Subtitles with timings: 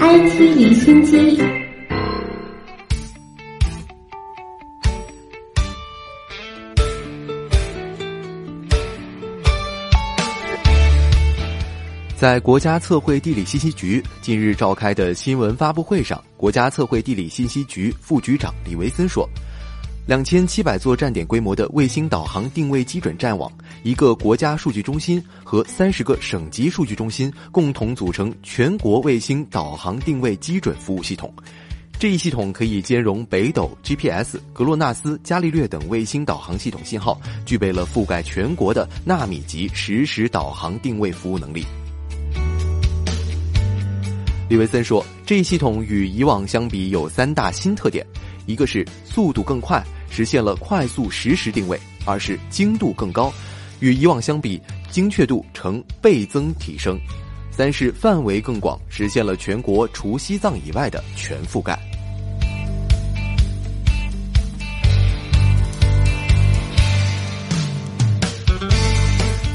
[0.00, 1.38] IT 离心机。
[12.16, 19.26] 在国家测绘地理信息局近日召开的新闻发布会上，国家测绘地理信息局副局长李维森说
[20.10, 23.48] ：“两千七百座站点规模的卫星导航定位基准站网，
[23.84, 31.32] 一个国家数据中心和三十个省级数据中心共同组成全国卫星导航定位基准服务系统。
[31.96, 37.16] 这一系统可以兼容北斗、GPS、格洛纳斯、伽利略等卫星导航系统信号，
[37.46, 41.64] 具备了覆盖全国的纳米级实时导航定位服务能力。”
[44.50, 48.04] 李维森说：“这一系统与以往相比有三大新特点，
[48.46, 49.80] 一个是速度更快，
[50.10, 53.32] 实现了快速实时定位；二是精度更高，
[53.78, 54.60] 与以往相比
[54.90, 56.98] 精确度呈倍增提升；
[57.50, 61.78] 三是范围更广，实现了全国除西藏以外的全覆盖。”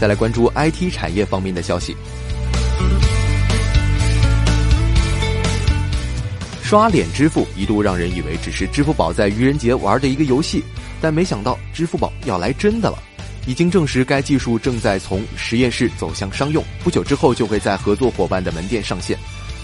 [0.00, 1.96] 再来关注 IT 产业方面的消息。
[6.64, 10.64] 刷脸支付一度让人以为只是支付宝在愚人节玩的一个游戏，
[10.98, 12.98] 但没想到支付宝要来真的了。
[13.46, 19.18] 已经证实该技术正在从实验室走向商用，不久之后就会在合作伙伴的门店上线。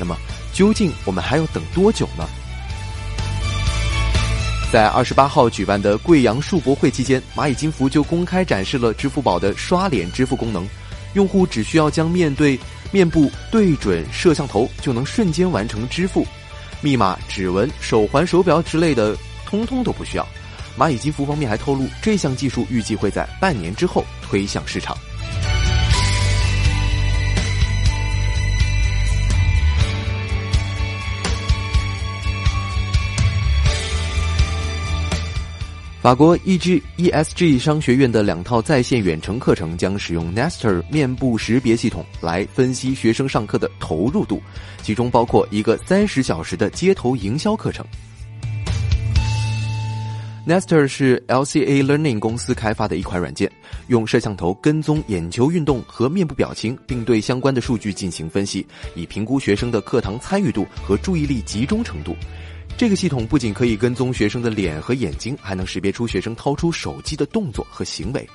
[0.00, 0.16] 那么，
[0.54, 2.26] 究竟我们还要等多久呢？
[4.72, 10.66] 在二十八号举办的贵阳数博会期间，蚂蚁金服就公开展示了支付宝的刷脸支付功能，
[11.12, 12.58] 用户只需要将面对
[12.90, 16.26] 面部对准摄像头，就能瞬间完成支付。
[16.80, 20.26] 密码、指纹、手环、手表之类的，通通都不需要。
[20.78, 24.96] 蚂蚁金服方面还透露，这项技术预计会在半年之后推向市场。
[36.06, 36.80] 法国 E.G.
[36.98, 37.58] E.S.G.
[37.58, 44.40] 商学院的两套在线远程课程将使用 Nester 面部识别系统来分析学生上课的投入度，
[44.84, 47.84] 其中包括一个三十小时的街头营销课程。
[50.46, 53.50] Nester 是 LCA Learning 公司开发的一款软件，
[53.88, 58.64] 用摄像头跟踪眼球运动和面部表情，并对相关的数据进行分析，
[58.94, 62.14] 以评估学生的课堂参与度和注意力集中程度。
[62.78, 68.28] 这个系统不仅可以跟踪学生的脸和眼睛，还能识别出学生掏出手机的动作和行为。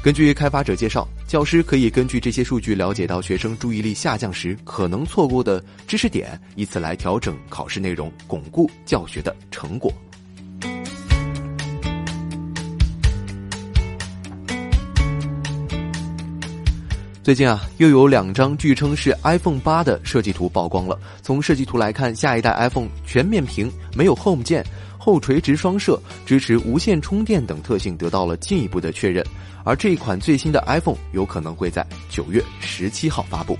[0.00, 9.92] 根据开发者介绍，教师可以根据这些数据了解到学生注意力下降时可能错过的知识点，以此来调整考试内容，巩固教学的成果。
[17.24, 21.00] 最近啊，又有两张据称是 iPhone 八的设计图曝光了。
[21.22, 24.62] 从设计图来看，下一代 iPhone 全面屏、没有 Home 键、
[24.98, 29.24] 后垂直双摄、支持无线充电等特性得到了进一步的确认。
[29.64, 33.58] 而这一款最新的 iPhone 有可能会在九月十七号发布。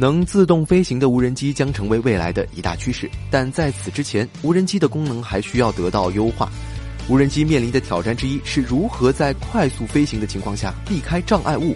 [0.00, 6.48] 能自动飞行的无人机将成为未来的一大趋势，但在此之前，无人机的功能还需要得到优化。
[7.08, 11.74] 无人机面临的挑战之一是如何在快速飞行的情况下避开障碍物。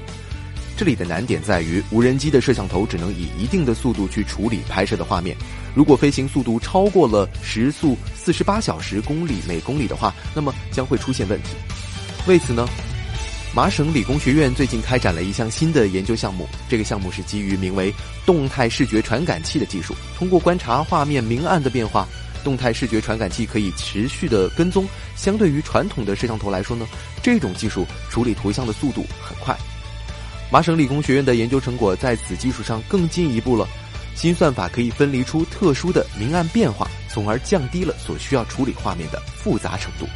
[0.76, 5.36] 这里的难点在于，无人机的摄像头只能以一定的速度去处理拍摄的画面，
[5.74, 11.56] 如果飞行速度超过了时速四十八小时公里每公里的话，那么将会出现问题。
[12.28, 12.68] 为此呢？
[13.54, 17.92] 麻省理工学院最近开展了一项新的研究项目，这个项目是基于名为
[18.24, 19.94] “动态视觉传感器”的技术。
[20.16, 22.08] 通过观察画面明暗的变化，
[22.42, 24.86] 动态视觉传感器可以持续的跟踪。
[25.16, 26.86] 相对于传统的摄像头来说呢，
[27.22, 29.54] 这种技术处理图像的速度很快。
[30.50, 33.68] 麻省理工学院的研究成果在此基础上更进一步了，
[34.14, 40.06] 新算法可以分离出特殊的明暗变化，从而降低了所需要处理画面的复杂程度。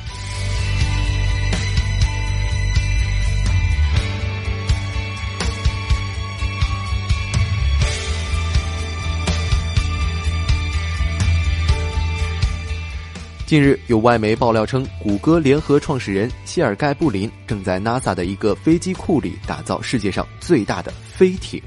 [13.47, 21.63] 近日，有外媒爆料称，谷歌联合创始人谢尔盖·布林正在 NASA 的一个飞机库里打造世界上最大的飞艇。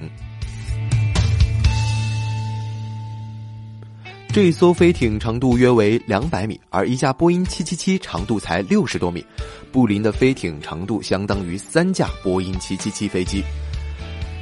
[4.34, 9.26] 这艘飞艇长度约为两百米，而一架波音777长度才六十多米。
[9.72, 13.42] 布林的飞艇长度相当于三架波音777飞机。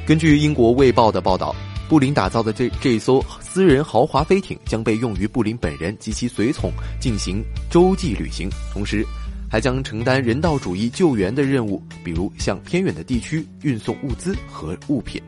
[0.04, 1.54] 根据英国《卫报》的报道。
[1.88, 6.70] 布林打造的这这艘私人豪华飞艇将被用于布林本人及其随从
[7.00, 9.02] 进行洲际旅行，同时
[9.50, 15.22] 还将承担人道主义救援的任务，比如向偏远的地区运送物资和物品。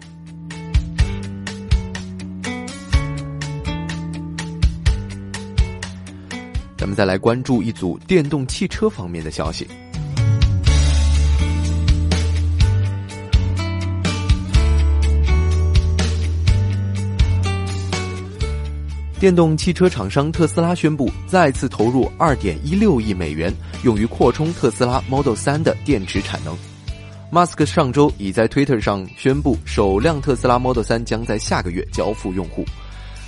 [6.77, 9.67] 咱们再来关注一组电动汽车方面的消息。
[19.21, 26.57] 电动汽车厂商特斯拉宣布再次投入2.16亿美元，用于扩充特斯拉 Model 3的电池产能。
[27.31, 32.65] 马斯克上周已在 Twitter 上宣布，首辆特斯拉 Model 3将在下个月交付用户，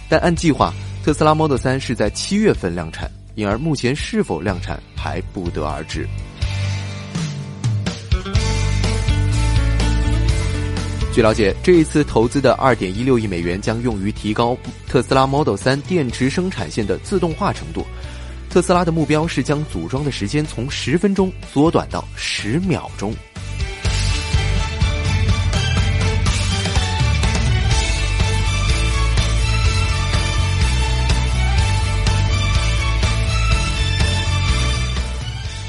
[0.08, 0.72] 但按计划，
[1.04, 6.08] 特斯拉 Model 3是在七月份量产，因而目前是否量产还不得而知。
[11.14, 14.56] 据了解，这一次投资的2.16亿美元将用于提高
[14.88, 17.84] 特斯拉 Model 3电池生产线的自动化程度。
[18.48, 23.14] 特斯拉的目标是将组装的时间从十分钟缩短到十秒钟。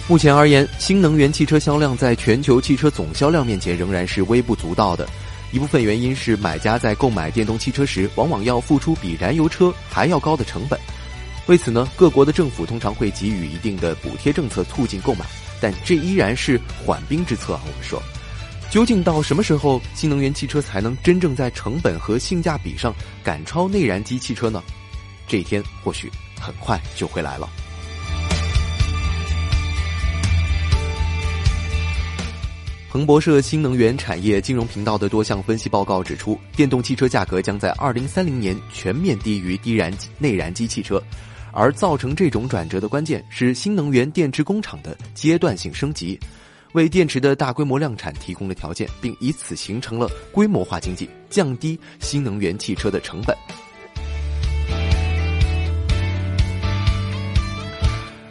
[0.07, 5.05] 目前而言，新能源汽车销量在全球汽车总销量面前仍然是微不足道的。
[5.53, 10.79] 一部分原因是买家在购买电动汽车时，往往要付出比燃油车还要高的成本。
[11.45, 15.23] 为此呢，各国的政府通常会给予一定的补贴政策，促进购买。
[15.61, 17.61] 但这依然是缓兵之策啊。
[17.65, 18.01] 我们说，
[18.71, 22.91] 究竟到什么时候新能源汽车才能真正在成本和性价比上
[23.23, 24.63] 赶超内燃机汽车呢？
[25.27, 26.11] 这一天或许
[26.41, 27.47] 很快就会来了。
[32.93, 41.01] 彭博社新能源产业金融频道的多项分析报告指出，电动汽车价格将在二零三零年全面低于低燃内燃机汽车，
[41.51, 46.19] 而造成这种转折的关键是新能源电池工厂的阶段性升级，
[46.73, 53.35] 为电池的大规模量产提供了条件，并以此形成了规模化经济，降低新能源汽车的成本。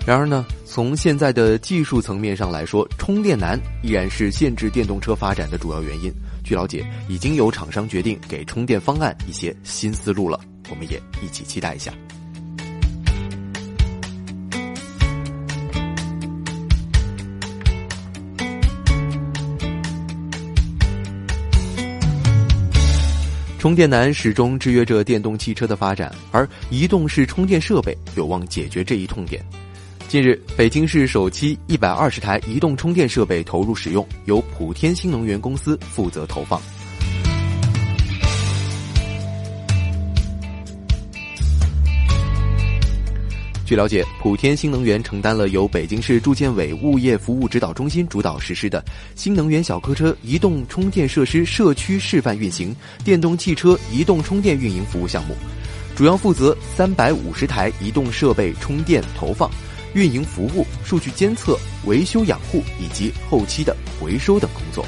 [0.04, 0.44] 然而呢？
[0.66, 6.12] 从现在的技术层面上来说，充电难依然是限制电动车发展的主要原因。
[6.42, 10.40] 据了解，已经有厂商决定给充电方案一些新思路了，
[10.70, 11.92] 我们也一起期待一下。
[23.60, 29.40] 充电难始终制约着电动汽车的发展，而移动式充电设备有望解决这一痛点。
[30.12, 36.60] 近日，北京市首期一百二十台移动充电设备投入使用，由普天新能源公司负责投放。
[43.64, 48.84] 据了解，普天新能源承担了由北京市住建委物业服务指导中心主导实施的
[49.14, 55.34] 新能源小客车移动充电设施社区示范运行、电动汽车移动充电运营服务项目，
[55.96, 59.50] 主要负责三百五十台移动设备充电投放。
[59.94, 64.84] 运营服务、数据监测、维修养护以及后期的回收等工作。